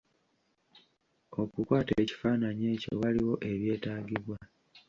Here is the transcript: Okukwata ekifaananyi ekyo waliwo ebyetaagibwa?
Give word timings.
Okukwata 1.41 1.91
ekifaananyi 2.03 2.65
ekyo 2.73 2.91
waliwo 3.01 3.35
ebyetaagibwa? 3.51 4.37